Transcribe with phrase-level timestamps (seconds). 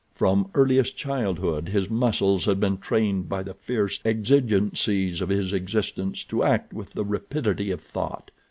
[0.15, 6.23] From earliest childhood his muscles had been trained by the fierce exigencies of his existence
[6.23, 8.31] to act with the rapidity of thought.